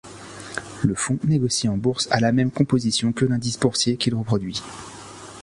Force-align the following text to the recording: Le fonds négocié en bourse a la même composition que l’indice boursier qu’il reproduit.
Le 0.83 0.95
fonds 0.95 1.19
négocié 1.25 1.69
en 1.69 1.77
bourse 1.77 2.07
a 2.09 2.19
la 2.19 2.31
même 2.31 2.49
composition 2.49 3.13
que 3.13 3.23
l’indice 3.25 3.59
boursier 3.59 3.97
qu’il 3.97 4.15
reproduit. 4.15 4.63